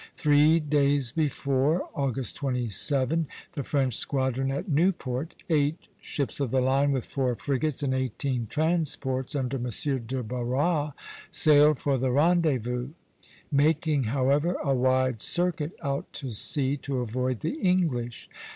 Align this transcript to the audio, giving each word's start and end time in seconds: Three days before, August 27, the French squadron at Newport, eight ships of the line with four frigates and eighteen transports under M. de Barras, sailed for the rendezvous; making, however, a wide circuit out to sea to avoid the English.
Three 0.15 0.59
days 0.59 1.11
before, 1.11 1.87
August 1.93 2.35
27, 2.37 3.27
the 3.53 3.61
French 3.61 3.95
squadron 3.95 4.49
at 4.49 4.67
Newport, 4.67 5.35
eight 5.47 5.77
ships 6.01 6.39
of 6.39 6.49
the 6.49 6.59
line 6.59 6.91
with 6.91 7.05
four 7.05 7.35
frigates 7.35 7.83
and 7.83 7.93
eighteen 7.93 8.47
transports 8.47 9.35
under 9.35 9.57
M. 9.57 9.69
de 10.07 10.23
Barras, 10.23 10.93
sailed 11.29 11.77
for 11.77 11.99
the 11.99 12.09
rendezvous; 12.09 12.87
making, 13.51 14.05
however, 14.05 14.55
a 14.63 14.73
wide 14.73 15.21
circuit 15.21 15.73
out 15.83 16.11
to 16.13 16.31
sea 16.31 16.77
to 16.77 16.97
avoid 17.01 17.41
the 17.41 17.57
English. 17.59 18.27